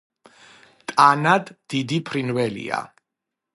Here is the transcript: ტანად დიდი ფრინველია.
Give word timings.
ტანად 0.91 1.53
დიდი 1.75 2.01
ფრინველია. 2.11 2.83